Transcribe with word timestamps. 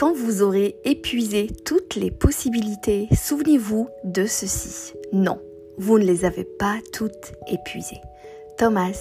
Quand 0.00 0.14
vous 0.14 0.40
aurez 0.40 0.76
épuisé 0.84 1.48
toutes 1.66 1.94
les 1.94 2.10
possibilités, 2.10 3.06
souvenez-vous 3.14 3.86
de 4.02 4.24
ceci. 4.24 4.94
Non, 5.12 5.38
vous 5.76 5.98
ne 5.98 6.04
les 6.04 6.24
avez 6.24 6.44
pas 6.44 6.78
toutes 6.94 7.34
épuisées. 7.46 8.00
Thomas 8.56 8.98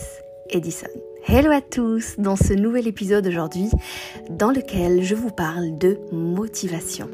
Edison. 0.50 0.90
Hello 1.26 1.52
à 1.52 1.62
tous 1.62 2.16
dans 2.18 2.36
ce 2.36 2.52
nouvel 2.52 2.86
épisode 2.86 3.26
aujourd'hui 3.28 3.70
dans 4.30 4.52
lequel 4.52 5.02
je 5.02 5.16
vous 5.16 5.32
parle 5.32 5.78
de 5.78 5.98
motivation. 6.12 7.10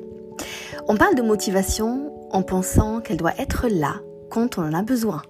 On 0.87 0.97
parle 0.97 1.13
de 1.13 1.21
motivation 1.21 2.11
en 2.31 2.41
pensant 2.41 3.01
qu'elle 3.01 3.17
doit 3.17 3.39
être 3.39 3.67
là 3.69 4.01
quand 4.31 4.57
on 4.57 4.63
en 4.63 4.73
a 4.73 4.81
besoin. 4.81 5.21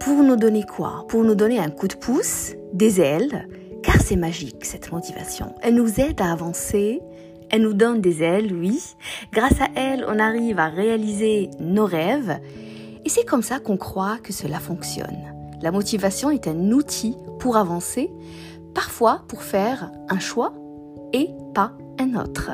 Pour 0.00 0.22
nous 0.22 0.36
donner 0.36 0.64
quoi? 0.64 1.06
Pour 1.08 1.24
nous 1.24 1.34
donner 1.34 1.58
un 1.58 1.70
coup 1.70 1.88
de 1.88 1.96
pouce, 1.96 2.52
des 2.74 3.00
ailes, 3.00 3.48
car 3.82 4.02
c'est 4.02 4.16
magique 4.16 4.66
cette 4.66 4.92
motivation. 4.92 5.54
Elle 5.62 5.76
nous 5.76 5.98
aide 5.98 6.20
à 6.20 6.30
avancer, 6.30 7.00
elle 7.50 7.62
nous 7.62 7.74
donne 7.74 8.00
des 8.00 8.22
ailes, 8.22 8.54
oui. 8.54 8.80
Grâce 9.32 9.60
à 9.60 9.68
elle, 9.74 10.04
on 10.08 10.18
arrive 10.18 10.58
à 10.58 10.68
réaliser 10.68 11.50
nos 11.58 11.84
rêves. 11.84 12.38
Et 13.04 13.08
c'est 13.08 13.24
comme 13.24 13.42
ça 13.42 13.58
qu'on 13.58 13.76
croit 13.76 14.18
que 14.22 14.32
cela 14.32 14.58
fonctionne. 14.58 15.34
La 15.62 15.72
motivation 15.72 16.30
est 16.30 16.48
un 16.48 16.70
outil 16.70 17.16
pour 17.38 17.56
avancer, 17.56 18.10
parfois 18.74 19.24
pour 19.28 19.42
faire 19.42 19.90
un 20.08 20.18
choix 20.18 20.54
et 21.12 21.28
pas 21.54 21.72
un 21.98 22.14
autre. 22.14 22.50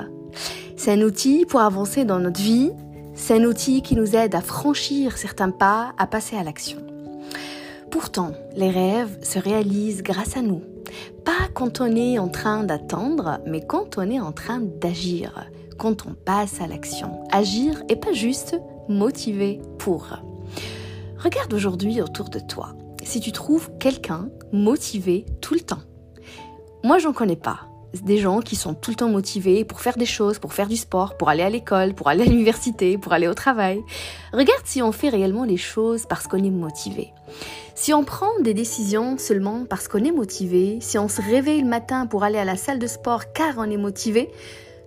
C'est 0.76 0.92
un 0.92 1.02
outil 1.02 1.46
pour 1.46 1.60
avancer 1.60 2.04
dans 2.04 2.18
notre 2.18 2.40
vie, 2.40 2.70
c'est 3.14 3.34
un 3.34 3.44
outil 3.44 3.82
qui 3.82 3.96
nous 3.96 4.16
aide 4.16 4.34
à 4.34 4.40
franchir 4.40 5.16
certains 5.18 5.50
pas, 5.50 5.94
à 5.98 6.06
passer 6.06 6.36
à 6.36 6.42
l'action. 6.42 6.78
Pourtant, 7.90 8.32
les 8.54 8.70
rêves 8.70 9.18
se 9.22 9.38
réalisent 9.38 10.02
grâce 10.02 10.36
à 10.36 10.42
nous, 10.42 10.62
pas 11.24 11.48
quand 11.54 11.80
on 11.80 11.94
est 11.96 12.18
en 12.18 12.28
train 12.28 12.64
d'attendre, 12.64 13.38
mais 13.46 13.60
quand 13.60 13.98
on 13.98 14.10
est 14.10 14.20
en 14.20 14.32
train 14.32 14.60
d'agir, 14.60 15.48
quand 15.78 16.06
on 16.06 16.14
passe 16.14 16.60
à 16.60 16.66
l'action. 16.66 17.24
Agir 17.30 17.82
et 17.88 17.96
pas 17.96 18.12
juste 18.12 18.56
motiver 18.88 19.60
pour. 19.78 20.08
Regarde 21.18 21.52
aujourd'hui 21.52 22.00
autour 22.00 22.28
de 22.28 22.38
toi 22.38 22.74
si 23.02 23.20
tu 23.20 23.32
trouves 23.32 23.70
quelqu'un 23.78 24.28
motivé 24.52 25.26
tout 25.40 25.54
le 25.54 25.60
temps. 25.60 25.82
Moi, 26.82 26.98
j'en 26.98 27.12
connais 27.12 27.36
pas. 27.36 27.68
Des 27.92 28.18
gens 28.18 28.40
qui 28.40 28.56
sont 28.56 28.74
tout 28.74 28.90
le 28.90 28.96
temps 28.96 29.08
motivés 29.08 29.64
pour 29.64 29.80
faire 29.80 29.96
des 29.96 30.06
choses, 30.06 30.38
pour 30.38 30.52
faire 30.52 30.68
du 30.68 30.76
sport, 30.76 31.16
pour 31.16 31.28
aller 31.28 31.42
à 31.42 31.50
l'école, 31.50 31.94
pour 31.94 32.08
aller 32.08 32.22
à 32.22 32.26
l'université, 32.26 32.98
pour 32.98 33.12
aller 33.12 33.28
au 33.28 33.34
travail. 33.34 33.80
Regarde 34.32 34.62
si 34.64 34.82
on 34.82 34.92
fait 34.92 35.08
réellement 35.08 35.44
les 35.44 35.56
choses 35.56 36.04
parce 36.06 36.26
qu'on 36.26 36.42
est 36.42 36.50
motivé. 36.50 37.12
Si 37.74 37.92
on 37.94 38.04
prend 38.04 38.30
des 38.40 38.54
décisions 38.54 39.18
seulement 39.18 39.64
parce 39.64 39.88
qu'on 39.88 40.04
est 40.04 40.12
motivé, 40.12 40.78
si 40.80 40.98
on 40.98 41.08
se 41.08 41.22
réveille 41.22 41.62
le 41.62 41.68
matin 41.68 42.06
pour 42.06 42.24
aller 42.24 42.38
à 42.38 42.44
la 42.44 42.56
salle 42.56 42.78
de 42.78 42.86
sport 42.86 43.32
car 43.32 43.54
on 43.58 43.70
est 43.70 43.76
motivé, 43.76 44.30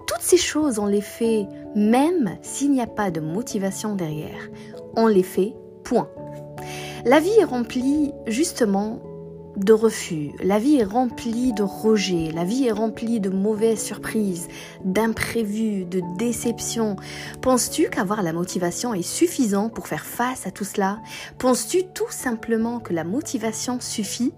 toutes 0.08 0.22
ces 0.22 0.38
choses, 0.38 0.80
on 0.80 0.88
les 0.88 1.02
fait 1.02 1.46
même 1.76 2.38
s'il 2.42 2.72
n'y 2.72 2.82
a 2.82 2.88
pas 2.88 3.12
de 3.12 3.20
motivation 3.20 3.96
derrière. 3.96 4.50
On 4.96 5.08
les 5.08 5.24
fait, 5.24 5.54
point. 5.84 6.10
La 7.06 7.20
vie 7.20 7.38
est 7.40 7.46
remplie 7.46 8.12
justement 8.28 9.00
de 9.60 9.74
refus, 9.74 10.32
la 10.42 10.58
vie 10.58 10.78
est 10.78 10.86
remplie 10.86 11.52
de 11.52 11.64
rejets, 11.64 12.32
la 12.34 12.46
vie 12.46 12.68
est 12.68 12.72
remplie 12.72 13.20
de 13.20 13.30
mauvaises 13.30 13.84
surprises, 13.84 14.48
d'imprévus, 14.86 15.84
de 15.84 16.02
déceptions. 16.18 16.96
Penses-tu 17.42 17.90
qu'avoir 17.90 18.24
la 18.24 18.32
motivation 18.32 18.94
est 18.94 19.02
suffisant 19.02 19.70
pour 19.70 19.88
faire 19.88 20.06
face 20.06 20.48
à 20.48 20.52
tout 20.52 20.64
cela? 20.64 21.00
Penses-tu 21.40 21.84
tout 21.94 22.10
simplement 22.10 22.80
que 22.80 22.94
la 22.94 23.04
motivation 23.04 23.82
suffit? 23.82 24.34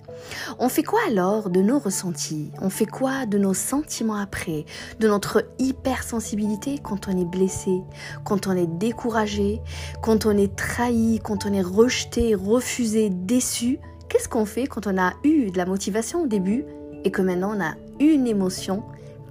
On 0.57 0.69
fait 0.69 0.83
quoi 0.83 0.99
alors 1.07 1.51
de 1.51 1.61
nos 1.61 1.77
ressentis? 1.77 2.51
On 2.59 2.71
fait 2.71 2.87
quoi 2.87 3.27
de 3.27 3.37
nos 3.37 3.53
sentiments 3.53 4.15
après? 4.15 4.65
De 4.99 5.07
notre 5.07 5.45
hypersensibilité 5.59 6.79
quand 6.81 7.07
on 7.07 7.11
est 7.11 7.29
blessé, 7.29 7.81
quand 8.23 8.47
on 8.47 8.57
est 8.57 8.67
découragé, 8.79 9.61
quand 10.01 10.25
on 10.25 10.35
est 10.35 10.55
trahi, 10.55 11.19
quand 11.23 11.45
on 11.45 11.53
est 11.53 11.61
rejeté, 11.61 12.33
refusé, 12.33 13.09
déçu? 13.11 13.79
Qu'est-ce 14.11 14.27
qu'on 14.27 14.45
fait 14.45 14.67
quand 14.67 14.87
on 14.87 14.97
a 14.97 15.13
eu 15.23 15.51
de 15.51 15.57
la 15.57 15.65
motivation 15.65 16.23
au 16.23 16.27
début 16.27 16.65
et 17.05 17.11
que 17.11 17.21
maintenant 17.21 17.55
on 17.55 17.61
a 17.61 17.75
une 18.01 18.27
émotion 18.27 18.83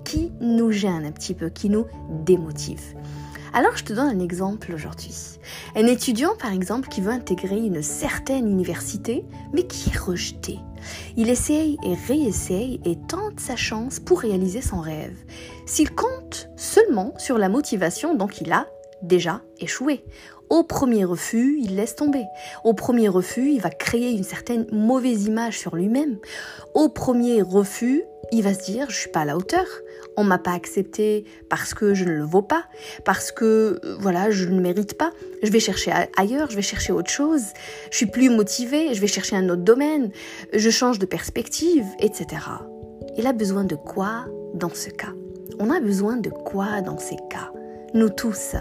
qui 0.04 0.32
nous 0.41 0.72
gêne 0.72 1.04
un 1.04 1.12
petit 1.12 1.34
peu, 1.34 1.50
qui 1.50 1.68
nous 1.68 1.84
démotive? 2.24 2.80
Alors 3.52 3.76
je 3.76 3.84
te 3.84 3.92
donne 3.92 4.08
un 4.08 4.20
exemple 4.20 4.72
aujourd'hui. 4.72 5.14
Un 5.76 5.86
étudiant 5.86 6.34
par 6.34 6.54
exemple 6.54 6.88
qui 6.88 7.02
veut 7.02 7.12
intégrer 7.12 7.58
une 7.58 7.82
certaine 7.82 8.48
université 8.48 9.22
mais 9.52 9.64
qui 9.64 9.91
est 9.91 9.98
rejeté. 9.98 10.58
Il 11.14 11.28
essaye 11.28 11.76
et 11.84 11.94
réessaye 12.08 12.80
et 12.86 12.97
tente 13.06 13.38
sa 13.38 13.56
chance 13.56 14.00
pour 14.00 14.20
réaliser 14.20 14.62
son 14.62 14.80
rêve. 14.80 15.18
S'il 15.66 15.94
compte 15.94 16.48
seulement 16.56 17.12
sur 17.18 17.36
la 17.36 17.50
motivation, 17.50 18.14
donc 18.14 18.41
il 18.41 18.50
a 18.50 18.66
déjà 19.02 19.42
échoué. 19.58 20.06
Au 20.50 20.64
premier 20.64 21.04
refus, 21.04 21.58
il 21.62 21.76
laisse 21.76 21.94
tomber. 21.94 22.24
Au 22.64 22.74
premier 22.74 23.08
refus, 23.08 23.52
il 23.52 23.60
va 23.60 23.70
créer 23.70 24.10
une 24.10 24.24
certaine 24.24 24.66
mauvaise 24.72 25.26
image 25.26 25.60
sur 25.60 25.76
lui-même. 25.76 26.18
Au 26.74 26.88
premier 26.88 27.40
refus, 27.40 28.02
il 28.32 28.42
va 28.42 28.52
se 28.52 28.64
dire 28.64 28.90
je 28.90 28.96
suis 28.96 29.10
pas 29.10 29.20
à 29.20 29.24
la 29.24 29.36
hauteur. 29.36 29.64
On 30.16 30.24
m'a 30.24 30.38
pas 30.38 30.52
accepté 30.52 31.24
parce 31.48 31.72
que 31.72 31.94
je 31.94 32.04
ne 32.04 32.10
le 32.10 32.24
vaux 32.24 32.42
pas, 32.42 32.64
parce 33.04 33.30
que 33.30 33.80
euh, 33.84 33.96
voilà, 34.00 34.32
je 34.32 34.48
ne 34.48 34.60
mérite 34.60 34.94
pas. 34.98 35.12
Je 35.44 35.52
vais 35.52 35.60
chercher 35.60 35.92
ailleurs, 36.16 36.50
je 36.50 36.56
vais 36.56 36.62
chercher 36.62 36.92
autre 36.92 37.10
chose. 37.10 37.44
Je 37.92 37.96
suis 37.96 38.06
plus 38.06 38.28
motivé, 38.28 38.92
je 38.92 39.00
vais 39.00 39.06
chercher 39.06 39.36
un 39.36 39.48
autre 39.50 39.62
domaine. 39.62 40.10
Je 40.52 40.70
change 40.70 40.98
de 40.98 41.06
perspective, 41.06 41.86
etc. 42.00 42.42
Il 43.16 43.28
a 43.28 43.32
besoin 43.32 43.62
de 43.62 43.76
quoi 43.76 44.26
dans 44.54 44.74
ce 44.74 44.90
cas? 44.90 45.12
On 45.60 45.70
a 45.70 45.78
besoin 45.78 46.16
de 46.16 46.30
quoi 46.30 46.80
dans 46.80 46.98
ces 46.98 47.16
cas? 47.30 47.52
Nous 47.94 48.08
tous. 48.08 48.56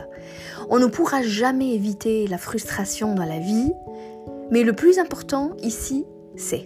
On 0.70 0.80
ne 0.80 0.88
pourra 0.88 1.22
jamais 1.22 1.74
éviter 1.74 2.28
la 2.28 2.38
frustration 2.38 3.16
dans 3.16 3.26
la 3.26 3.40
vie, 3.40 3.72
mais 4.52 4.64
le 4.64 4.74
plus 4.74 5.00
important 5.00 5.56
ici, 5.62 6.06
c'est 6.36 6.66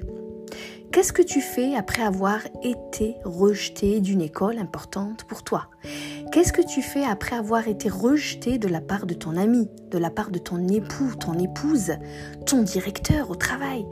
Qu'est-ce 0.93 1.11
que 1.11 1.23
tu 1.23 1.41
fais 1.41 1.73
après 1.73 2.03
avoir 2.03 2.41
été 2.61 3.15
rejeté 3.25 3.99
d'une 3.99 4.21
école 4.21 4.59
importante 4.59 5.23
pour 5.23 5.41
toi? 5.41 5.65
Qu'est-ce 6.31 6.53
que 6.53 6.61
tu 6.61 6.83
fais 6.83 7.03
après 7.03 7.35
avoir 7.35 7.67
été 7.67 7.89
rejeté 7.89 8.59
de 8.59 8.67
la 8.67 8.79
part 8.79 9.07
de 9.07 9.15
ton 9.15 9.35
ami, 9.35 9.67
de 9.89 9.97
la 9.97 10.11
part 10.11 10.29
de 10.29 10.37
ton 10.37 10.67
époux, 10.67 11.15
ton 11.19 11.33
épouse, 11.39 11.93
ton 12.45 12.61
directeur 12.61 13.31
au 13.31 13.35
travail? 13.35 13.87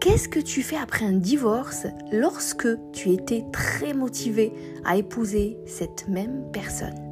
Qu'est-ce 0.00 0.30
que 0.30 0.40
tu 0.40 0.62
fais 0.62 0.78
après 0.78 1.04
un 1.04 1.12
divorce 1.12 1.86
lorsque 2.10 2.68
tu 2.92 3.10
étais 3.10 3.44
très 3.52 3.92
motivé 3.92 4.54
à 4.86 4.96
épouser 4.96 5.58
cette 5.66 6.08
même 6.08 6.50
personne? 6.54 7.05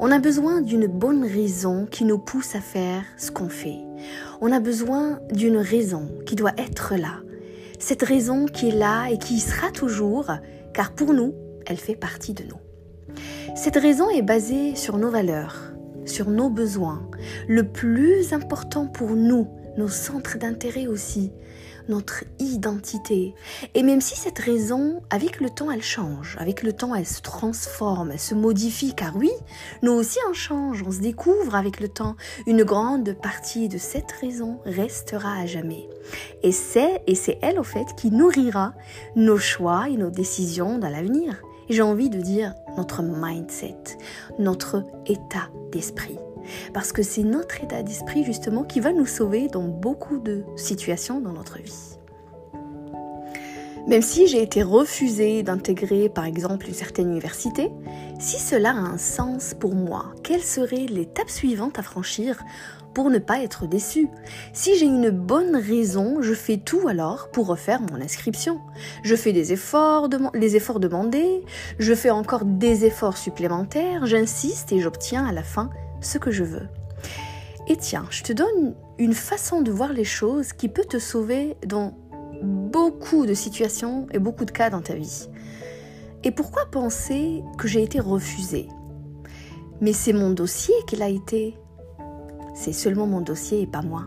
On 0.00 0.12
a 0.12 0.18
besoin 0.20 0.60
d'une 0.60 0.86
bonne 0.86 1.24
raison 1.24 1.86
qui 1.86 2.04
nous 2.04 2.18
pousse 2.18 2.54
à 2.54 2.60
faire 2.60 3.02
ce 3.16 3.30
qu'on 3.30 3.48
fait. 3.48 3.78
On 4.40 4.52
a 4.52 4.60
besoin 4.60 5.18
d'une 5.32 5.56
raison 5.56 6.08
qui 6.24 6.36
doit 6.36 6.52
être 6.56 6.94
là. 6.96 7.20
Cette 7.80 8.02
raison 8.02 8.46
qui 8.46 8.68
est 8.68 8.74
là 8.76 9.08
et 9.08 9.18
qui 9.18 9.40
sera 9.40 9.70
toujours, 9.70 10.30
car 10.72 10.92
pour 10.92 11.12
nous, 11.14 11.34
elle 11.66 11.78
fait 11.78 11.96
partie 11.96 12.34
de 12.34 12.44
nous. 12.44 13.16
Cette 13.56 13.76
raison 13.76 14.08
est 14.08 14.22
basée 14.22 14.76
sur 14.76 14.98
nos 14.98 15.10
valeurs, 15.10 15.72
sur 16.04 16.30
nos 16.30 16.48
besoins. 16.48 17.02
Le 17.48 17.64
plus 17.64 18.32
important 18.32 18.86
pour 18.86 19.10
nous, 19.10 19.48
nos 19.76 19.88
centres 19.88 20.38
d'intérêt 20.38 20.86
aussi, 20.86 21.32
notre 21.88 22.24
identité. 22.38 23.34
Et 23.74 23.82
même 23.82 24.00
si 24.00 24.16
cette 24.16 24.38
raison, 24.38 25.02
avec 25.10 25.40
le 25.40 25.50
temps, 25.50 25.70
elle 25.70 25.82
change, 25.82 26.36
avec 26.38 26.62
le 26.62 26.72
temps, 26.72 26.94
elle 26.94 27.06
se 27.06 27.20
transforme, 27.20 28.12
elle 28.12 28.20
se 28.20 28.34
modifie, 28.34 28.94
car 28.94 29.16
oui, 29.16 29.30
nous 29.82 29.92
aussi 29.92 30.18
on 30.30 30.32
change, 30.32 30.82
on 30.86 30.92
se 30.92 31.00
découvre 31.00 31.54
avec 31.54 31.80
le 31.80 31.88
temps, 31.88 32.16
une 32.46 32.64
grande 32.64 33.14
partie 33.14 33.68
de 33.68 33.78
cette 33.78 34.12
raison 34.12 34.60
restera 34.64 35.38
à 35.38 35.46
jamais. 35.46 35.88
Et 36.42 36.52
c'est, 36.52 37.02
et 37.06 37.14
c'est 37.14 37.38
elle 37.42 37.58
au 37.58 37.64
fait 37.64 37.86
qui 37.96 38.10
nourrira 38.10 38.74
nos 39.16 39.38
choix 39.38 39.88
et 39.88 39.96
nos 39.96 40.10
décisions 40.10 40.78
dans 40.78 40.90
l'avenir. 40.90 41.42
J'ai 41.68 41.82
envie 41.82 42.08
de 42.08 42.20
dire 42.20 42.54
notre 42.76 43.02
mindset, 43.02 43.76
notre 44.38 44.84
état 45.06 45.50
d'esprit. 45.70 46.18
Parce 46.72 46.92
que 46.92 47.02
c'est 47.02 47.24
notre 47.24 47.62
état 47.62 47.82
d'esprit 47.82 48.24
justement 48.24 48.64
qui 48.64 48.80
va 48.80 48.92
nous 48.92 49.06
sauver 49.06 49.48
dans 49.48 49.68
beaucoup 49.68 50.18
de 50.18 50.44
situations 50.56 51.20
dans 51.20 51.32
notre 51.32 51.58
vie. 51.58 51.98
Même 53.88 54.02
si 54.02 54.26
j'ai 54.26 54.42
été 54.42 54.62
refusée 54.62 55.42
d'intégrer 55.42 56.10
par 56.10 56.26
exemple 56.26 56.66
une 56.68 56.74
certaine 56.74 57.08
université, 57.08 57.70
si 58.20 58.38
cela 58.38 58.72
a 58.72 58.74
un 58.74 58.98
sens 58.98 59.54
pour 59.58 59.74
moi, 59.74 60.12
quelle 60.22 60.42
serait 60.42 60.84
l'étape 60.84 61.30
suivante 61.30 61.78
à 61.78 61.82
franchir 61.82 62.38
pour 62.92 63.08
ne 63.08 63.18
pas 63.18 63.40
être 63.40 63.66
déçu 63.66 64.08
Si 64.52 64.76
j'ai 64.76 64.84
une 64.84 65.08
bonne 65.08 65.56
raison, 65.56 66.20
je 66.20 66.34
fais 66.34 66.58
tout 66.58 66.86
alors 66.86 67.30
pour 67.30 67.46
refaire 67.46 67.80
mon 67.80 67.98
inscription. 68.02 68.60
Je 69.04 69.16
fais 69.16 69.32
des 69.32 69.54
les 70.34 70.56
efforts 70.56 70.80
demandés, 70.80 71.42
je 71.78 71.94
fais 71.94 72.10
encore 72.10 72.44
des 72.44 72.84
efforts 72.84 73.16
supplémentaires, 73.16 74.04
j'insiste 74.04 74.70
et 74.70 74.80
j'obtiens 74.80 75.24
à 75.24 75.32
la 75.32 75.42
fin 75.42 75.70
ce 76.00 76.18
que 76.18 76.30
je 76.30 76.44
veux. 76.44 76.68
Et 77.68 77.76
tiens, 77.76 78.06
je 78.10 78.22
te 78.22 78.32
donne 78.32 78.74
une 78.98 79.12
façon 79.12 79.60
de 79.60 79.70
voir 79.70 79.92
les 79.92 80.04
choses 80.04 80.52
qui 80.52 80.68
peut 80.68 80.84
te 80.84 80.98
sauver 80.98 81.56
dans 81.66 81.96
beaucoup 82.42 83.26
de 83.26 83.34
situations 83.34 84.06
et 84.12 84.18
beaucoup 84.18 84.44
de 84.44 84.50
cas 84.50 84.70
dans 84.70 84.80
ta 84.80 84.94
vie. 84.94 85.28
Et 86.24 86.30
pourquoi 86.30 86.66
penser 86.70 87.42
que 87.58 87.68
j'ai 87.68 87.82
été 87.82 88.00
refusée? 88.00 88.68
Mais 89.80 89.92
c'est 89.92 90.12
mon 90.12 90.30
dossier 90.30 90.74
qu'il 90.86 91.02
a 91.02 91.08
été. 91.08 91.56
C'est 92.54 92.72
seulement 92.72 93.06
mon 93.06 93.20
dossier 93.20 93.62
et 93.62 93.66
pas 93.66 93.82
moi. 93.82 94.06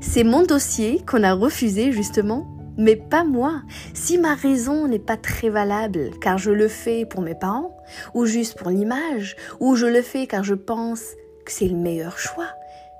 C'est 0.00 0.24
mon 0.24 0.42
dossier 0.42 1.00
qu'on 1.06 1.22
a 1.22 1.32
refusé 1.32 1.92
justement, 1.92 2.46
mais 2.76 2.96
pas 2.96 3.24
moi. 3.24 3.62
Si 3.94 4.18
ma 4.18 4.34
raison 4.34 4.86
n'est 4.86 4.98
pas 4.98 5.16
très 5.16 5.48
valable 5.48 6.10
car 6.20 6.38
je 6.38 6.50
le 6.50 6.68
fais 6.68 7.06
pour 7.06 7.22
mes 7.22 7.34
parents, 7.34 7.73
ou 8.14 8.26
juste 8.26 8.56
pour 8.56 8.70
l'image, 8.70 9.36
ou 9.60 9.76
je 9.76 9.86
le 9.86 10.02
fais 10.02 10.26
car 10.26 10.44
je 10.44 10.54
pense 10.54 11.02
que 11.44 11.52
c'est 11.52 11.68
le 11.68 11.76
meilleur 11.76 12.18
choix, 12.18 12.48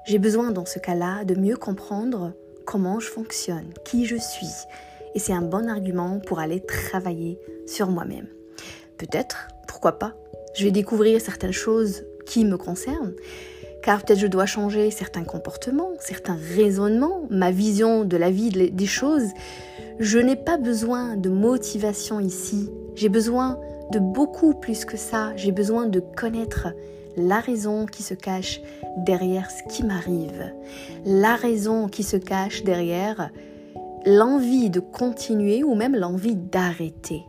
j'ai 0.07 0.19
besoin 0.19 0.51
dans 0.51 0.67
ce 0.67 0.79
cas-là 0.79 1.25
de 1.25 1.35
mieux 1.35 1.57
comprendre 1.57 2.33
comment 2.67 3.01
je 3.01 3.09
fonctionne, 3.09 3.73
qui 3.85 4.07
je 4.07 4.17
suis. 4.17 4.53
Et 5.15 5.19
c'est 5.19 5.33
un 5.33 5.43
bon 5.43 5.69
argument 5.69 6.21
pour 6.27 6.41
aller 6.41 6.61
travailler 6.61 7.39
sur 7.67 7.89
moi-même. 7.89 8.27
Peut-être, 8.99 9.49
pourquoi 9.67 9.99
pas, 9.99 10.15
je 10.55 10.65
vais 10.65 10.71
découvrir 10.71 11.21
certaines 11.21 11.53
choses 11.53 12.05
qui 12.27 12.45
me 12.45 12.57
concernent, 12.57 13.15
car 13.83 14.03
peut-être 14.03 14.19
je 14.19 14.27
dois 14.27 14.47
changer 14.47 14.91
certains 14.91 15.25
comportements, 15.25 15.93
certains 16.01 16.39
raisonnements, 16.55 17.27
ma 17.31 17.51
vision 17.51 18.05
de 18.05 18.17
la 18.17 18.31
vie, 18.31 18.51
des 18.51 18.87
choses. 18.87 19.29
Je 19.99 20.19
n'ai 20.19 20.37
pas 20.37 20.57
besoin 20.57 21.17
de 21.17 21.29
motivation 21.29 22.21
ici, 22.21 22.71
j'ai 22.95 23.09
besoin 23.09 23.59
de 23.91 23.99
beaucoup 23.99 24.55
plus 24.55 24.85
que 24.85 24.97
ça, 24.97 25.33
j'ai 25.37 25.53
besoin 25.53 25.87
de 25.87 26.01
connaître 26.01 26.69
la 27.17 27.41
raison 27.41 27.87
qui 27.87 28.03
se 28.03 28.15
cache 28.15 28.61
derrière 28.97 29.51
ce 29.51 29.63
qui 29.69 29.85
m'arrive, 29.85 30.53
la 31.05 31.37
raison 31.37 31.89
qui 31.89 32.03
se 32.03 32.17
cache 32.17 32.65
derrière 32.65 33.31
l'envie 34.07 34.71
de 34.71 34.81
continuer 34.81 35.65
ou 35.65 35.75
même 35.75 35.95
l'envie 35.95 36.37
d'arrêter. 36.37 37.25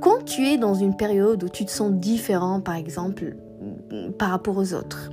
Quand 0.00 0.24
tu 0.24 0.46
es 0.46 0.56
dans 0.56 0.74
une 0.74 0.96
période 0.96 1.44
où 1.44 1.48
tu 1.48 1.64
te 1.64 1.70
sens 1.70 1.92
différent, 1.92 2.60
par 2.60 2.74
exemple, 2.74 3.36
par 4.18 4.30
rapport 4.30 4.56
aux 4.56 4.74
autres, 4.74 5.10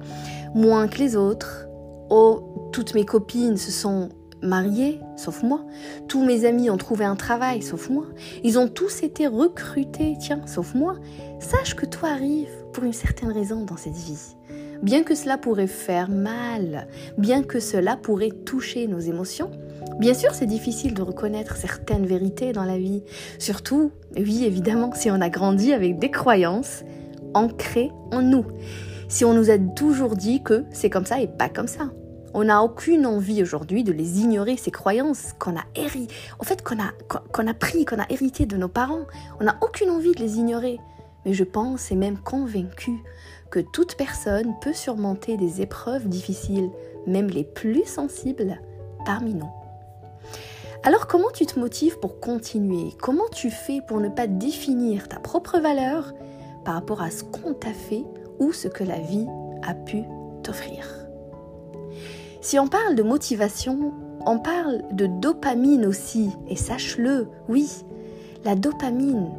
moins 0.55 0.87
que 0.87 0.97
les 0.97 1.15
autres, 1.15 1.67
oh, 2.09 2.69
toutes 2.71 2.93
mes 2.95 3.05
copines 3.05 3.57
se 3.57 3.71
sont 3.71 4.09
mariées, 4.41 4.99
sauf 5.15 5.43
moi, 5.43 5.65
tous 6.07 6.23
mes 6.23 6.45
amis 6.45 6.69
ont 6.69 6.77
trouvé 6.77 7.05
un 7.05 7.15
travail, 7.15 7.61
sauf 7.61 7.89
moi, 7.89 8.05
ils 8.43 8.57
ont 8.59 8.67
tous 8.67 9.03
été 9.03 9.27
recrutés, 9.27 10.15
tiens, 10.19 10.41
sauf 10.45 10.73
moi, 10.75 10.95
sache 11.39 11.75
que 11.75 11.85
toi 11.85 12.09
arrives 12.09 12.49
pour 12.73 12.83
une 12.83 12.93
certaine 12.93 13.31
raison 13.31 13.63
dans 13.65 13.77
cette 13.77 13.95
vie. 13.95 14.35
Bien 14.81 15.03
que 15.03 15.13
cela 15.13 15.37
pourrait 15.37 15.67
faire 15.67 16.09
mal, 16.09 16.87
bien 17.17 17.43
que 17.43 17.59
cela 17.59 17.97
pourrait 17.97 18.31
toucher 18.31 18.87
nos 18.87 18.99
émotions, 18.99 19.51
bien 19.99 20.15
sûr 20.15 20.33
c'est 20.33 20.47
difficile 20.47 20.95
de 20.95 21.03
reconnaître 21.03 21.55
certaines 21.55 22.07
vérités 22.07 22.51
dans 22.51 22.63
la 22.63 22.79
vie. 22.79 23.03
Surtout, 23.37 23.91
oui 24.17 24.43
évidemment, 24.43 24.91
si 24.95 25.11
on 25.11 25.21
a 25.21 25.29
grandi 25.29 25.73
avec 25.73 25.99
des 25.99 26.09
croyances 26.09 26.83
ancrées 27.33 27.91
en 28.11 28.21
nous. 28.21 28.45
Si 29.07 29.25
on 29.25 29.33
nous 29.33 29.49
a 29.49 29.57
toujours 29.57 30.15
dit 30.15 30.41
que 30.41 30.63
c'est 30.71 30.89
comme 30.89 31.05
ça 31.05 31.21
et 31.21 31.27
pas 31.27 31.49
comme 31.49 31.67
ça. 31.67 31.91
On 32.33 32.45
n'a 32.45 32.63
aucune 32.63 33.05
envie 33.05 33.41
aujourd'hui 33.41 33.83
de 33.83 33.91
les 33.91 34.19
ignorer, 34.21 34.57
ces 34.57 34.71
croyances 34.71 35.33
qu'on 35.37 35.57
a 35.57 35.63
fait 35.75 36.63
qu'on 36.63 36.79
a, 36.79 36.91
qu'on 37.07 37.53
pris, 37.53 37.85
qu'on 37.85 37.99
a 37.99 38.05
hérité 38.09 38.45
de 38.45 38.57
nos 38.57 38.69
parents. 38.69 39.05
On 39.39 39.43
n'a 39.43 39.57
aucune 39.61 39.89
envie 39.89 40.13
de 40.13 40.19
les 40.19 40.37
ignorer 40.37 40.79
mais 41.25 41.33
je 41.33 41.43
pense 41.43 41.91
et 41.91 41.95
même 41.95 42.17
convaincue 42.17 43.03
que 43.49 43.59
toute 43.59 43.95
personne 43.95 44.55
peut 44.61 44.73
surmonter 44.73 45.37
des 45.37 45.61
épreuves 45.61 46.07
difficiles, 46.07 46.71
même 47.05 47.27
les 47.27 47.43
plus 47.43 47.85
sensibles, 47.85 48.59
parmi 49.05 49.33
nous. 49.33 49.49
Alors 50.83 51.07
comment 51.07 51.29
tu 51.31 51.45
te 51.45 51.59
motives 51.59 51.99
pour 51.99 52.19
continuer? 52.19 52.91
Comment 52.99 53.27
tu 53.31 53.51
fais 53.51 53.81
pour 53.81 53.99
ne 53.99 54.09
pas 54.09 54.27
définir 54.27 55.07
ta 55.09 55.19
propre 55.19 55.59
valeur 55.59 56.13
par 56.65 56.75
rapport 56.75 57.01
à 57.01 57.11
ce 57.11 57.23
qu'on 57.23 57.53
t'a 57.53 57.73
fait 57.73 58.03
ou 58.39 58.51
ce 58.51 58.67
que 58.67 58.83
la 58.83 58.99
vie 58.99 59.27
a 59.61 59.75
pu 59.75 60.03
t'offrir? 60.43 61.00
Si 62.41 62.57
on 62.57 62.67
parle 62.67 62.95
de 62.95 63.03
motivation, 63.03 63.93
on 64.25 64.39
parle 64.39 64.81
de 64.91 65.05
dopamine 65.05 65.85
aussi, 65.85 66.31
et 66.47 66.55
sache-le, 66.55 67.27
oui, 67.47 67.69
la 68.43 68.55
dopamine, 68.55 69.29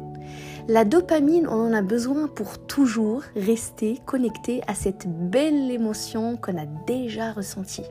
la 0.69 0.85
dopamine, 0.85 1.45
on 1.49 1.67
en 1.67 1.73
a 1.73 1.81
besoin 1.81 2.29
pour 2.29 2.59
toujours 2.65 3.23
rester 3.35 3.99
connecté 4.05 4.61
à 4.67 4.73
cette 4.73 5.05
belle 5.05 5.69
émotion 5.69 6.37
qu'on 6.37 6.57
a 6.57 6.65
déjà 6.87 7.33
ressentie. 7.33 7.83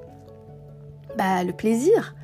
Bah, 1.18 1.44
le 1.44 1.52
plaisir. 1.52 2.14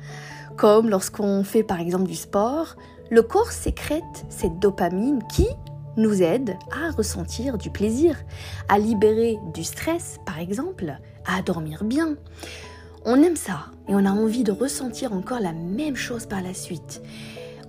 Comme 0.57 0.89
lorsqu'on 0.89 1.43
fait 1.43 1.61
par 1.61 1.79
exemple 1.79 2.07
du 2.07 2.15
sport, 2.15 2.75
le 3.11 3.21
corps 3.21 3.51
sécrète 3.51 4.25
cette 4.29 4.57
dopamine 4.57 5.21
qui 5.31 5.47
nous 5.97 6.23
aide 6.23 6.57
à 6.71 6.89
ressentir 6.89 7.59
du 7.59 7.69
plaisir, 7.69 8.17
à 8.67 8.79
libérer 8.79 9.37
du 9.53 9.63
stress 9.63 10.19
par 10.25 10.39
exemple, 10.39 10.97
à 11.27 11.43
dormir 11.43 11.83
bien. 11.83 12.15
On 13.11 13.23
aime 13.23 13.37
ça 13.37 13.65
et 13.87 13.95
on 13.95 14.05
a 14.05 14.11
envie 14.11 14.43
de 14.43 14.51
ressentir 14.51 15.13
encore 15.13 15.39
la 15.39 15.51
même 15.51 15.95
chose 15.95 16.27
par 16.27 16.43
la 16.43 16.53
suite. 16.53 17.01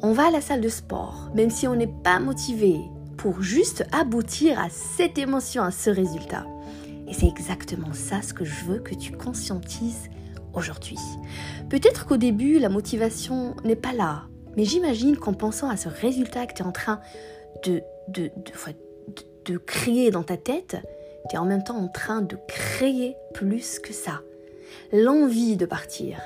On 0.03 0.13
va 0.13 0.27
à 0.27 0.31
la 0.31 0.43
salle 0.43 0.61
de 0.61 0.69
sport, 0.69 1.31
même 1.35 1.49
si 1.49 1.67
on 1.67 1.75
n'est 1.75 1.87
pas 1.87 2.21
motivé, 2.21 2.79
pour 3.17 3.41
juste 3.41 3.87
aboutir 3.91 4.61
à 4.61 4.69
cette 4.69 5.17
émotion, 5.17 5.63
à 5.63 5.71
ce 5.71 5.89
résultat. 5.89 6.45
Et 7.09 7.15
c'est 7.15 7.27
exactement 7.27 7.95
ça 7.95 8.21
ce 8.21 8.35
que 8.35 8.45
je 8.45 8.67
veux 8.67 8.81
que 8.81 8.95
tu 8.95 9.13
conscientises 9.13 10.11
aujourd'hui. 10.53 10.99
Peut-être 11.71 12.05
qu'au 12.05 12.19
début, 12.19 12.59
la 12.59 12.69
motivation 12.69 13.57
n'est 13.65 13.77
pas 13.77 13.95
là, 13.95 14.25
mais 14.59 14.67
j'imagine 14.67 15.17
qu'en 15.17 15.33
pensant 15.33 15.71
à 15.71 15.79
ce 15.79 15.89
résultat 15.89 16.45
que 16.49 16.53
tu 16.53 16.63
es 16.63 16.67
en 16.67 16.73
train 16.73 17.01
de, 17.65 17.81
de, 18.09 18.31
de, 18.37 18.75
de 19.47 19.57
créer 19.57 20.11
dans 20.11 20.23
ta 20.23 20.37
tête, 20.37 20.77
tu 21.31 21.37
es 21.37 21.39
en 21.39 21.47
même 21.47 21.65
temps 21.65 21.79
en 21.79 21.89
train 21.89 22.21
de 22.21 22.37
créer 22.47 23.17
plus 23.33 23.79
que 23.79 23.95
ça. 23.95 24.21
L'envie 24.93 25.57
de 25.57 25.67
partir. 25.67 26.21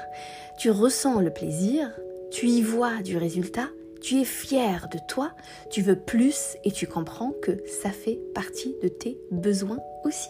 Tu 0.59 0.71
ressens 0.71 1.21
le 1.21 1.31
plaisir, 1.31 1.91
tu 2.31 2.47
y 2.47 2.63
vois 2.63 3.03
du 3.03 3.17
résultat, 3.17 3.69
tu 4.01 4.21
es 4.21 4.25
fier 4.25 4.89
de 4.93 4.99
toi, 5.09 5.33
tu 5.71 5.81
veux 5.81 5.97
plus 5.97 6.57
et 6.65 6.71
tu 6.71 6.87
comprends 6.87 7.33
que 7.43 7.53
ça 7.67 7.91
fait 7.91 8.19
partie 8.35 8.77
de 8.83 8.89
tes 8.89 9.19
besoins 9.31 9.81
aussi. 10.05 10.29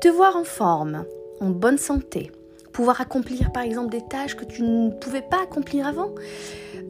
Te 0.00 0.08
voir 0.08 0.36
en 0.36 0.44
forme, 0.44 1.04
en 1.40 1.50
bonne 1.50 1.78
santé, 1.78 2.30
pouvoir 2.72 3.00
accomplir 3.00 3.50
par 3.50 3.64
exemple 3.64 3.90
des 3.90 4.06
tâches 4.06 4.36
que 4.36 4.44
tu 4.44 4.62
ne 4.62 4.90
pouvais 4.90 5.22
pas 5.22 5.42
accomplir 5.42 5.86
avant, 5.86 6.14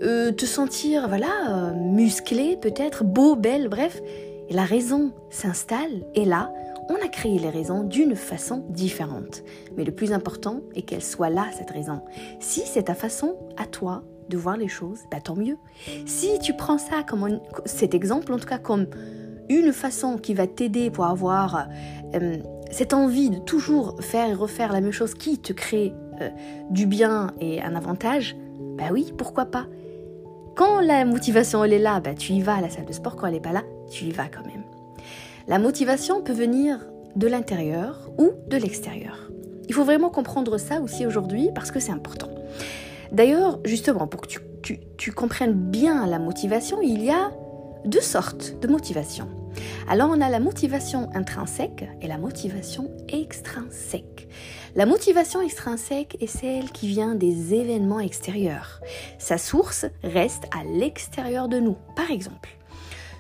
euh, 0.03 0.31
te 0.33 0.45
sentir 0.45 1.09
voilà 1.09 1.31
euh, 1.49 1.73
musclé 1.73 2.57
peut-être, 2.57 3.05
beau, 3.05 3.35
belle, 3.35 3.69
bref, 3.69 4.01
et 4.49 4.55
la 4.55 4.65
raison 4.65 5.13
s'installe 5.31 6.05
et 6.15 6.25
là, 6.25 6.53
on 6.89 6.95
a 6.95 7.09
créé 7.09 7.39
les 7.39 7.51
raisons 7.51 7.83
d'une 7.83 8.17
façon 8.17 8.65
différente. 8.71 9.43
Mais 9.77 9.85
le 9.85 9.93
plus 9.93 10.13
important 10.13 10.61
est 10.75 10.83
qu'elle 10.83 11.03
soit 11.03 11.31
là, 11.31 11.47
cette 11.57 11.71
raison. 11.71 12.01
Si 12.41 12.63
c'est 12.65 12.85
ta 12.85 12.95
façon 12.95 13.37
à 13.57 13.67
toi 13.67 14.03
de 14.29 14.37
voir 14.37 14.57
les 14.57 14.69
choses, 14.69 15.01
bah, 15.11 15.21
tant 15.21 15.37
mieux. 15.37 15.57
Si 16.07 16.39
tu 16.41 16.55
prends 16.55 16.79
ça 16.79 17.03
comme 17.03 17.41
cet 17.65 17.95
exemple, 17.95 18.33
en 18.33 18.39
tout 18.39 18.49
cas 18.49 18.59
comme 18.59 18.87
une 19.49 19.73
façon 19.73 20.19
qui 20.19 20.35
va 20.35 20.47
t'aider 20.47 20.91
pour 20.91 21.07
avoir 21.07 21.69
euh, 22.15 22.37
cette 22.71 22.93
envie 22.93 23.31
de 23.31 23.39
toujours 23.39 23.97
faire 24.01 24.29
et 24.29 24.35
refaire 24.35 24.73
la 24.73 24.81
même 24.81 24.93
chose 24.93 25.15
qui 25.15 25.39
te 25.39 25.53
crée 25.53 25.95
euh, 26.21 26.29
du 26.71 26.87
bien 26.87 27.33
et 27.41 27.63
un 27.63 27.75
avantage, 27.75 28.37
bah 28.77 28.89
oui, 28.93 29.13
pourquoi 29.17 29.47
pas. 29.47 29.67
Quand 30.55 30.81
la 30.81 31.05
motivation 31.05 31.65
elle 31.65 31.73
est 31.73 31.79
là, 31.79 32.01
bah, 32.01 32.15
tu 32.15 32.33
y 32.33 32.43
vas 32.43 32.57
à 32.57 32.61
la 32.61 32.69
salle 32.69 32.85
de 32.85 32.93
sport. 32.93 33.17
Quand 33.17 33.27
elle 33.27 33.35
n'est 33.35 33.41
pas 33.41 33.53
là, 33.53 33.63
tu 33.91 34.05
y 34.05 34.11
vas 34.11 34.27
quand 34.27 34.45
même. 34.45 34.65
La 35.49 35.59
motivation 35.59 36.21
peut 36.21 36.35
venir 36.35 36.79
de 37.17 37.27
l'intérieur 37.27 38.11
ou 38.19 38.33
de 38.49 38.59
l'extérieur. 38.59 39.31
Il 39.67 39.75
faut 39.75 39.83
vraiment 39.83 40.11
comprendre 40.11 40.59
ça 40.59 40.83
aussi 40.83 41.07
aujourd'hui 41.07 41.49
parce 41.55 41.71
que 41.71 41.81
c'est 41.81 41.91
important. 41.91 42.29
D'ailleurs, 43.13 43.59
justement, 43.65 44.07
pour 44.07 44.21
que 44.21 44.29
tu, 44.99 45.13
comprennes 45.13 45.55
bien 45.55 46.07
la 46.07 46.19
motivation, 46.19 46.83
il 46.83 47.03
y 47.03 47.09
a 47.09 47.31
deux 47.87 48.03
sortes 48.03 48.61
de 48.61 48.69
motivation. 48.69 49.27
Alors 49.89 50.11
on 50.13 50.21
a 50.21 50.29
la 50.29 50.39
motivation 50.39 51.09
intrinsèque 51.15 51.89
et 52.03 52.09
la 52.09 52.19
motivation 52.19 52.91
extrinsèque. 53.09 54.29
La 54.77 54.85
motivation 54.85 55.41
extrinsèque 55.41 56.19
est 56.21 56.27
celle 56.27 56.71
qui 56.73 56.89
vient 56.89 57.15
des 57.15 57.55
événements 57.55 58.01
extérieurs. 58.01 58.83
Sa 59.17 59.39
source 59.39 59.87
reste 60.05 60.45
à 60.55 60.63
l'extérieur 60.65 61.49
de 61.49 61.59
nous. 61.59 61.79
Par 61.97 62.11
exemple, 62.11 62.51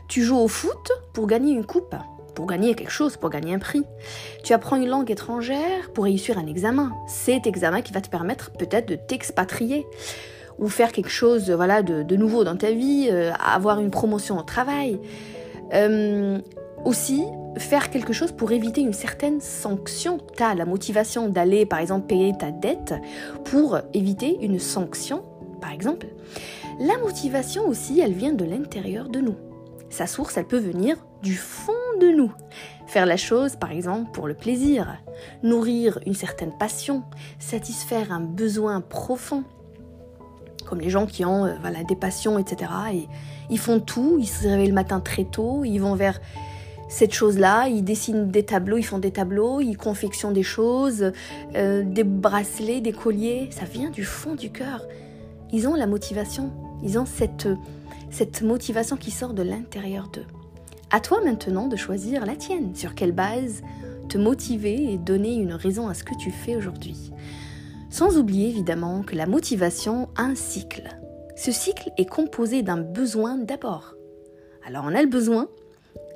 tu 0.08 0.22
joues 0.22 0.38
au 0.38 0.48
foot 0.48 0.92
pour 1.14 1.26
gagner 1.26 1.54
une 1.54 1.64
coupe 1.64 1.96
pour 2.38 2.46
gagner 2.46 2.76
quelque 2.76 2.92
chose, 2.92 3.16
pour 3.16 3.30
gagner 3.30 3.52
un 3.52 3.58
prix. 3.58 3.82
Tu 4.44 4.52
apprends 4.52 4.76
une 4.76 4.86
langue 4.86 5.10
étrangère 5.10 5.90
pour 5.92 6.04
réussir 6.04 6.38
un 6.38 6.46
examen. 6.46 6.92
Cet 7.08 7.48
examen 7.48 7.82
qui 7.82 7.92
va 7.92 8.00
te 8.00 8.08
permettre 8.08 8.52
peut-être 8.52 8.86
de 8.86 8.94
t'expatrier 8.94 9.84
ou 10.60 10.68
faire 10.68 10.92
quelque 10.92 11.10
chose 11.10 11.50
voilà, 11.50 11.82
de, 11.82 12.14
nouveau 12.14 12.44
dans 12.44 12.56
ta 12.56 12.70
vie, 12.70 13.08
euh, 13.10 13.32
avoir 13.44 13.80
une 13.80 13.90
promotion 13.90 14.38
au 14.38 14.44
travail. 14.44 15.00
Euh, 15.74 16.38
aussi, 16.84 17.24
faire 17.56 17.90
quelque 17.90 18.12
chose 18.12 18.30
pour 18.30 18.52
éviter 18.52 18.82
une 18.82 18.92
certaine 18.92 19.40
sanction. 19.40 20.20
Tu 20.36 20.44
as 20.44 20.54
la 20.54 20.64
motivation 20.64 21.28
d'aller, 21.28 21.66
par 21.66 21.80
exemple, 21.80 22.06
payer 22.06 22.34
ta 22.38 22.52
dette 22.52 22.94
pour 23.46 23.80
éviter 23.94 24.38
une 24.42 24.60
sanction, 24.60 25.24
par 25.60 25.72
exemple. 25.72 26.06
La 26.78 26.98
motivation 26.98 27.66
aussi, 27.66 27.98
elle 27.98 28.12
vient 28.12 28.32
de 28.32 28.44
l'intérieur 28.44 29.08
de 29.08 29.18
nous. 29.18 29.47
Sa 29.90 30.06
source, 30.06 30.36
elle 30.36 30.46
peut 30.46 30.58
venir 30.58 30.96
du 31.22 31.34
fond 31.34 31.72
de 32.00 32.08
nous. 32.08 32.32
Faire 32.86 33.06
la 33.06 33.16
chose, 33.16 33.56
par 33.56 33.70
exemple, 33.70 34.10
pour 34.12 34.28
le 34.28 34.34
plaisir, 34.34 34.98
nourrir 35.42 35.98
une 36.06 36.14
certaine 36.14 36.52
passion, 36.58 37.02
satisfaire 37.38 38.12
un 38.12 38.20
besoin 38.20 38.80
profond. 38.80 39.44
Comme 40.66 40.80
les 40.80 40.90
gens 40.90 41.06
qui 41.06 41.24
ont 41.24 41.46
euh, 41.46 41.54
voilà, 41.60 41.82
des 41.84 41.96
passions, 41.96 42.38
etc. 42.38 42.70
Et 42.92 43.08
ils 43.50 43.58
font 43.58 43.80
tout, 43.80 44.18
ils 44.20 44.28
se 44.28 44.46
réveillent 44.46 44.68
le 44.68 44.74
matin 44.74 45.00
très 45.00 45.24
tôt, 45.24 45.64
ils 45.64 45.78
vont 45.78 45.94
vers 45.94 46.20
cette 46.88 47.12
chose-là, 47.12 47.68
ils 47.68 47.84
dessinent 47.84 48.30
des 48.30 48.44
tableaux, 48.44 48.78
ils 48.78 48.82
font 48.84 48.98
des 48.98 49.10
tableaux, 49.10 49.60
ils 49.60 49.76
confectionnent 49.76 50.32
des 50.32 50.42
choses, 50.42 51.12
euh, 51.54 51.82
des 51.84 52.04
bracelets, 52.04 52.80
des 52.80 52.92
colliers, 52.92 53.48
ça 53.50 53.64
vient 53.64 53.90
du 53.90 54.04
fond 54.04 54.34
du 54.34 54.50
cœur. 54.50 54.86
Ils 55.52 55.68
ont 55.68 55.74
la 55.74 55.86
motivation, 55.86 56.50
ils 56.82 56.98
ont 56.98 57.06
cette, 57.06 57.48
cette 58.10 58.42
motivation 58.42 58.96
qui 58.96 59.10
sort 59.10 59.34
de 59.34 59.42
l'intérieur 59.42 60.08
d'eux. 60.08 60.26
À 60.90 61.00
toi 61.00 61.20
maintenant 61.22 61.68
de 61.68 61.76
choisir 61.76 62.24
la 62.24 62.36
tienne, 62.36 62.74
sur 62.74 62.94
quelle 62.94 63.12
base 63.12 63.62
te 64.08 64.16
motiver 64.16 64.92
et 64.92 64.96
donner 64.96 65.34
une 65.34 65.52
raison 65.52 65.88
à 65.88 65.94
ce 65.94 66.04
que 66.04 66.14
tu 66.14 66.30
fais 66.30 66.56
aujourd'hui? 66.56 67.12
Sans 67.90 68.16
oublier 68.16 68.48
évidemment 68.48 69.02
que 69.02 69.14
la 69.14 69.26
motivation 69.26 70.08
a 70.16 70.22
un 70.22 70.34
cycle. 70.34 70.88
Ce 71.36 71.52
cycle 71.52 71.90
est 71.98 72.08
composé 72.08 72.62
d'un 72.62 72.78
besoin 72.78 73.36
d'abord. 73.36 73.94
Alors 74.66 74.84
on 74.86 74.94
a 74.94 75.02
le 75.02 75.08
besoin, 75.08 75.48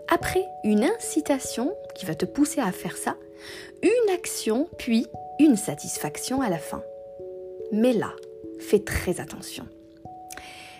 après 0.09 0.45
une 0.65 0.85
incitation 0.85 1.75
qui 1.95 2.07
va 2.07 2.15
te 2.15 2.27
pousser 2.27 2.61
à 2.61 2.73
faire 2.73 2.97
ça, 2.97 3.17
une 3.83 4.15
action, 4.15 4.69
puis 4.79 5.07
une 5.39 5.57
satisfaction 5.57 6.41
à 6.41 6.49
la 6.49 6.59
fin. 6.59 6.83
Mais 7.73 7.93
là, 7.93 8.13
fais 8.59 8.81
très 8.81 9.21
attention. 9.21 9.67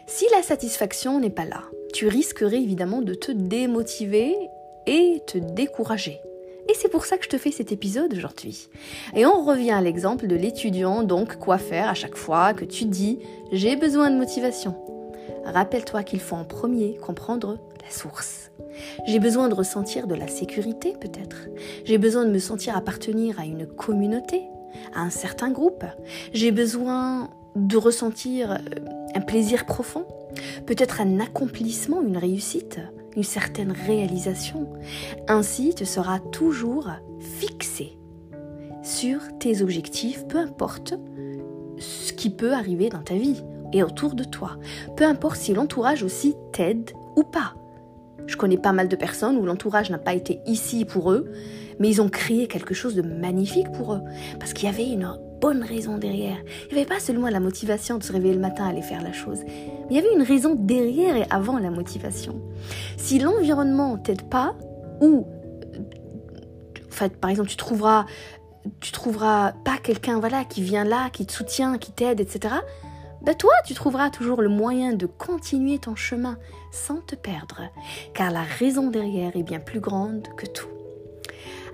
Si 0.07 0.27
la 0.35 0.43
satisfaction 0.43 1.21
n'est 1.21 1.31
pas 1.31 1.45
là, 1.45 1.63
tu 1.93 2.09
risquerais 2.09 2.61
évidemment 2.61 3.03
de 3.03 3.15
te 3.15 3.33
démotiver 3.33 4.35
et 4.87 5.23
te 5.27 5.39
décourager. 5.39 6.21
Et 6.69 6.75
c'est 6.75 6.89
pour 6.89 7.05
ça 7.05 7.19
que 7.19 7.25
je 7.25 7.29
te 7.29 7.39
fais 7.39 7.51
cet 7.51 7.73
épisode 7.73 8.15
aujourd'hui. 8.15 8.69
Et 9.15 9.27
on 9.27 9.45
revient 9.45 9.73
à 9.73 9.81
l'exemple 9.81 10.27
de 10.27 10.37
l'étudiant, 10.37 11.03
donc 11.03 11.37
quoi 11.37 11.59
faire 11.59 11.89
à 11.89 11.95
chaque 11.95 12.17
fois 12.17 12.55
que 12.55 12.65
tu 12.65 12.85
dis 12.85 13.19
j'ai 13.53 13.77
besoin 13.77 14.11
de 14.11 14.17
motivation. 14.17 14.77
Rappelle-toi 15.45 16.03
qu'il 16.05 16.21
faut 16.21 16.37
en 16.37 16.45
premier 16.45 16.97
comprendre 16.97 17.59
la 17.83 17.91
source. 17.91 18.51
J'ai 19.07 19.19
besoin 19.19 19.49
de 19.49 19.55
ressentir 19.55 20.07
de 20.07 20.15
la 20.15 20.29
sécurité 20.29 20.95
peut-être. 21.01 21.49
J'ai 21.85 21.99
besoin 21.99 22.25
de 22.25 22.31
me 22.31 22.39
sentir 22.39 22.77
appartenir 22.77 23.41
à 23.41 23.45
une 23.45 23.67
communauté, 23.67 24.43
à 24.95 25.01
un 25.03 25.11
certain 25.11 25.51
groupe. 25.51 25.85
J'ai 26.33 26.53
besoin 26.53 27.29
de 27.57 27.77
ressentir 27.77 28.53
euh, 28.53 28.57
un 29.15 29.21
plaisir 29.21 29.67
profond, 29.67 30.07
peut-être 30.67 31.01
un 31.01 31.21
accomplissement, 31.21 32.03
une 32.03 32.17
réussite, 32.17 32.81
une 33.17 33.23
certaine 33.23 33.73
réalisation. 33.73 34.69
Ainsi, 35.29 35.75
tu 35.75 35.85
seras 35.85 36.19
toujours 36.19 36.89
fixé 37.21 37.99
sur 38.83 39.21
tes 39.39 39.63
objectifs, 39.63 40.27
peu 40.27 40.39
importe 40.39 40.95
ce 41.79 42.13
qui 42.13 42.31
peut 42.31 42.53
arriver 42.53 42.89
dans 42.89 43.03
ta 43.03 43.15
vie 43.15 43.43
et 43.73 43.83
autour 43.83 44.15
de 44.15 44.25
toi. 44.25 44.57
Peu 44.97 45.05
importe 45.05 45.37
si 45.37 45.55
l'entourage 45.55 46.03
aussi 46.03 46.35
t'aide 46.53 46.91
ou 47.17 47.23
pas. 47.23 47.55
Je 48.27 48.37
connais 48.37 48.57
pas 48.57 48.73
mal 48.73 48.89
de 48.89 48.97
personnes 48.97 49.37
où 49.37 49.45
l'entourage 49.45 49.91
n'a 49.91 49.99
pas 49.99 50.15
été 50.15 50.41
ici 50.47 50.85
pour 50.85 51.13
eux, 51.13 51.33
mais 51.79 51.89
ils 51.89 52.01
ont 52.01 52.09
créé 52.09 52.47
quelque 52.47 52.75
chose 52.75 52.95
de 52.95 53.03
magnifique 53.03 53.71
pour 53.73 53.95
eux. 53.95 54.01
Parce 54.39 54.53
qu'il 54.53 54.69
y 54.69 54.73
avait 54.73 54.89
une 54.89 55.05
bonne 55.43 55.65
raison 55.65 55.99
derrière. 55.99 56.39
Il 56.71 56.75
n'y 56.75 56.81
avait 56.81 56.89
pas 56.89 57.01
seulement 57.01 57.29
la 57.29 57.41
motivation 57.41 57.99
de 57.99 58.05
se 58.05 58.13
réveiller 58.13 58.35
le 58.35 58.41
matin 58.41 58.65
à 58.65 58.69
aller 58.69 58.81
faire 58.81 59.03
la 59.03 59.13
chose, 59.13 59.41
mais 59.45 59.87
il 59.91 59.97
y 59.97 59.99
avait 59.99 60.15
une 60.15 60.23
raison 60.23 60.55
derrière 60.55 61.17
et 61.17 61.27
avant 61.31 61.59
la 61.59 61.71
motivation. 61.71 62.41
Si 62.97 63.19
l'environnement 63.19 63.99
t'aide 63.99 64.23
pas, 64.23 64.55
ou 65.01 65.27
en 66.87 66.95
fait, 66.95 67.17
par 67.17 67.31
exemple, 67.31 67.49
tu 67.49 67.57
trouveras, 67.57 68.07
tu 68.81 68.93
trouveras 68.93 69.53
pas 69.65 69.79
quelqu'un 69.79 70.21
voilà 70.21 70.45
qui 70.45 70.63
vient 70.63 70.85
là, 70.85 71.11
qui 71.11 71.27
te 71.27 71.33
soutient, 71.33 71.77
qui 71.77 71.91
t'aide, 71.91 72.21
etc. 72.21 72.55
Ben 73.23 73.35
toi, 73.35 73.53
tu 73.67 73.75
trouveras 73.75 74.11
toujours 74.11 74.43
le 74.43 74.49
moyen 74.49 74.93
de 74.93 75.07
continuer 75.07 75.79
ton 75.79 75.97
chemin 75.97 76.39
sans 76.71 77.01
te 77.01 77.17
perdre, 77.17 77.63
car 78.15 78.31
la 78.31 78.43
raison 78.43 78.91
derrière 78.91 79.37
est 79.37 79.43
bien 79.43 79.61
plus 79.61 79.81
grande 79.81 80.29
que 80.37 80.47
tout. 80.47 80.69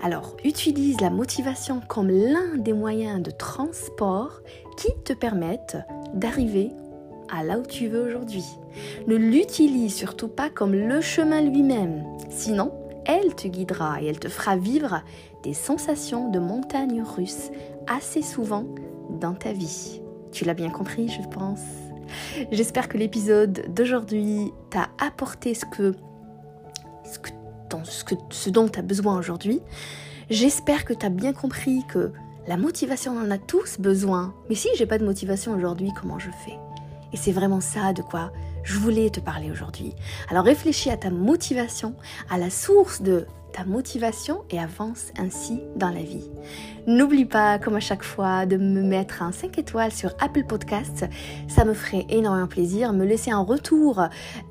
Alors, 0.03 0.37
utilise 0.45 1.01
la 1.01 1.11
motivation 1.11 1.81
comme 1.89 2.09
l'un 2.09 2.57
des 2.57 2.73
moyens 2.73 3.23
de 3.23 3.31
transport 3.31 4.41
qui 4.77 4.89
te 5.05 5.13
permettent 5.13 5.79
d'arriver 6.15 6.71
à 7.31 7.43
là 7.43 7.59
où 7.59 7.67
tu 7.67 7.89
veux 7.89 8.07
aujourd'hui. 8.07 8.45
Ne 9.07 9.17
l'utilise 9.17 9.95
surtout 9.95 10.29
pas 10.29 10.51
comme 10.51 10.73
le 10.73 11.01
chemin 11.01 11.41
lui-même, 11.41 12.05
sinon 12.31 12.73
elle 13.05 13.35
te 13.35 13.49
guidera 13.49 14.03
et 14.03 14.07
elle 14.07 14.19
te 14.19 14.29
fera 14.29 14.57
vivre 14.57 15.03
des 15.43 15.55
sensations 15.55 16.31
de 16.31 16.39
montagne 16.39 17.03
russe 17.03 17.51
assez 17.87 18.23
souvent 18.23 18.67
dans 19.11 19.35
ta 19.35 19.53
vie. 19.53 20.03
Tu 20.31 20.45
l'as 20.45 20.55
bien 20.55 20.71
compris, 20.71 21.09
je 21.09 21.27
pense. 21.29 21.63
J'espère 22.53 22.89
que 22.89 22.99
l'épisode 22.99 23.65
d'aujourd'hui 23.75 24.53
t'a 24.71 24.89
apporté 24.99 25.55
ce 25.55 25.65
que, 25.65 25.95
ce 28.31 28.51
dont 28.51 28.69
tu 28.69 28.79
as 28.79 28.83
besoin 28.83 29.19
aujourd'hui. 29.19 29.61
J'espère 30.31 30.85
que 30.85 30.93
tu 30.93 31.07
as 31.07 31.11
bien 31.11 31.33
compris 31.33 31.85
que 31.89 32.13
la 32.47 32.57
motivation, 32.57 33.17
on 33.17 33.27
en 33.27 33.31
a 33.31 33.39
tous 33.39 33.79
besoin. 33.79 34.35
Mais 34.49 34.55
si 34.55 34.69
j'ai 34.77 34.87
pas 34.87 34.99
de 34.99 35.05
motivation 35.05 35.55
aujourd'hui, 35.55 35.93
comment 35.99 36.19
je 36.19 36.31
fais? 36.45 36.59
Et 37.13 37.17
c'est 37.17 37.33
vraiment 37.33 37.61
ça 37.61 37.93
de 37.93 38.03
quoi 38.03 38.33
je 38.63 38.79
voulais 38.79 39.09
te 39.09 39.21
parler 39.21 39.51
aujourd'hui. 39.51 39.95
Alors 40.29 40.45
réfléchis 40.45 40.91
à 40.91 40.97
ta 40.97 41.11
motivation, 41.11 41.95
à 42.29 42.37
la 42.37 42.51
source 42.51 43.01
de 43.01 43.27
motivation 43.65 44.43
et 44.51 44.59
avance 44.59 45.13
ainsi 45.19 45.61
dans 45.77 45.91
la 45.91 46.03
vie. 46.03 46.29
N'oublie 46.87 47.25
pas, 47.25 47.59
comme 47.59 47.77
à 47.77 47.81
chaque 47.81 48.03
fois, 48.03 48.47
de 48.47 48.57
me 48.57 48.83
mettre 48.83 49.23
un 49.23 49.33
5 49.33 49.59
étoiles 49.59 49.93
sur 49.93 50.15
Apple 50.21 50.45
Podcasts. 50.45 51.05
Ça 51.49 51.65
me 51.65 51.75
ferait 51.75 52.07
énormément 52.09 52.47
plaisir. 52.47 52.93
Me 52.93 53.05
laisser 53.05 53.31
un 53.31 53.43
retour 53.43 54.03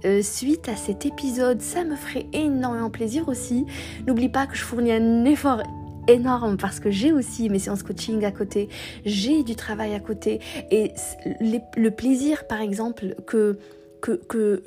euh, 0.06 0.22
suite 0.22 0.70
à 0.70 0.76
cet 0.76 1.06
épisode, 1.06 1.62
ça 1.62 1.84
me 1.84 1.96
ferait 1.96 2.28
énormément 2.34 2.90
plaisir 2.90 3.28
aussi. 3.28 3.66
N'oublie 4.06 4.30
pas 4.30 4.46
que 4.46 4.56
je 4.56 4.64
fournis 4.64 4.92
un 4.92 5.26
effort 5.26 5.64
énorme 6.08 6.58
parce 6.58 6.80
que 6.80 6.90
j'ai 6.90 7.12
aussi 7.12 7.50
mes 7.50 7.60
séances 7.60 7.84
coaching 7.84 8.24
à 8.24 8.32
côté, 8.32 8.70
j'ai 9.06 9.44
du 9.44 9.56
travail 9.56 9.94
à 9.94 10.00
côté 10.00 10.40
et 10.72 10.94
le 11.42 11.90
plaisir 11.90 12.48
par 12.48 12.62
exemple 12.62 13.16
que, 13.26 13.60
que 14.02 14.62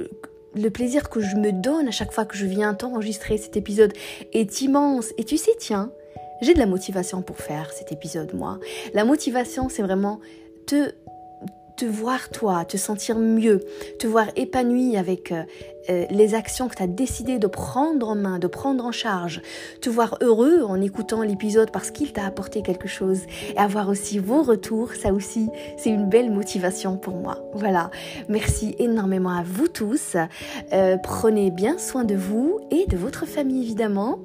le 0.55 0.69
plaisir 0.71 1.09
que 1.09 1.21
je 1.21 1.37
me 1.37 1.53
donne 1.53 1.89
à 1.89 1.93
chaque 1.93 2.13
fois 2.13 2.25
que 2.25 2.37
je 2.37 2.47
viens 2.47 2.75
t'enregistrer 2.75 3.39
cet 3.39 3.57
épisode 3.57 3.93
est 4.33 4.61
immense. 4.63 5.13
Et 5.19 5.25
tu 5.25 5.37
sais, 5.37 5.53
tiens, 5.59 5.93
j'ai 6.41 6.55
de 6.55 6.59
la 6.59 6.67
motivation 6.67 7.23
pour 7.23 7.37
faire 7.37 7.73
cet 7.73 7.93
épisode, 7.93 8.35
moi. 8.35 8.59
La 8.95 9.05
motivation, 9.05 9.69
c'est 9.69 9.83
vraiment 9.83 10.21
te 10.67 10.93
te 11.77 11.87
voir 11.87 12.29
toi, 12.29 12.67
te 12.67 12.77
sentir 12.77 13.19
mieux, 13.19 13.65
te 13.99 14.07
voir 14.07 14.27
épanoui 14.37 14.99
avec 14.99 15.33
euh, 15.33 15.45
euh, 15.89 16.07
les 16.11 16.35
actions 16.35 16.69
que 16.69 16.77
tu 16.77 16.83
as 16.83 16.87
décidé 16.87 17.39
de 17.39 17.47
prendre 17.47 18.09
en 18.09 18.15
main, 18.15 18.39
de 18.39 18.47
prendre 18.47 18.85
en 18.85 18.93
charge, 18.93 19.41
te 19.81 19.89
voir 19.89 20.17
heureux 20.21 20.63
en 20.63 20.81
écoutant 20.81 21.23
l'épisode 21.23 21.71
parce 21.71 21.91
qu'il 21.91 22.13
t'a 22.13 22.25
apporté 22.25 22.63
quelque 22.63 22.89
chose 22.89 23.21
et 23.55 23.59
avoir 23.59 23.89
aussi 23.89 24.19
vos 24.19 24.43
retours, 24.43 24.93
ça 24.95 25.13
aussi 25.13 25.49
c'est 25.77 25.91
une 25.91 26.09
belle 26.09 26.31
motivation 26.31 26.97
pour 26.97 27.15
moi. 27.17 27.39
Voilà, 27.55 27.91
merci 28.29 28.75
énormément 28.79 29.31
à 29.31 29.43
vous 29.43 29.69
tous. 29.69 30.17
Euh, 30.73 30.97
prenez 31.03 31.51
bien 31.51 31.79
soin 31.79 32.05
de 32.05 32.15
vous 32.15 32.61
et 32.71 32.87
de 32.87 32.97
votre 32.97 33.27
famille 33.27 33.63
évidemment. 33.63 34.19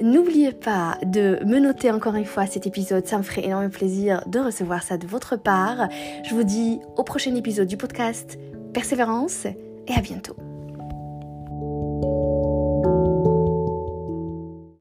N'oubliez 0.00 0.52
pas 0.52 0.98
de 1.04 1.38
me 1.44 1.58
noter 1.58 1.90
encore 1.90 2.14
une 2.14 2.24
fois 2.24 2.46
cet 2.46 2.66
épisode, 2.66 3.06
ça 3.06 3.18
me 3.18 3.22
ferait 3.22 3.44
énormément 3.44 3.70
plaisir 3.70 4.22
de 4.26 4.38
recevoir 4.38 4.82
ça 4.82 4.96
de 4.98 5.06
votre 5.06 5.36
part. 5.36 5.88
Je 6.24 6.34
vous 6.34 6.44
dis 6.44 6.80
au 6.96 7.02
prochain 7.02 7.34
épisode 7.34 7.68
du 7.68 7.76
podcast. 7.76 8.38
Persévérance 8.72 9.46
et 9.86 9.94
à 9.94 10.00
bientôt. 10.00 10.36